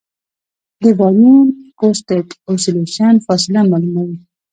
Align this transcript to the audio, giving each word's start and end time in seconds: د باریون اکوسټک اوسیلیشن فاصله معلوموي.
د 0.81 0.83
باریون 0.99 1.47
اکوسټک 1.69 2.27
اوسیلیشن 2.49 3.13
فاصله 3.25 3.61
معلوموي. 3.69 4.17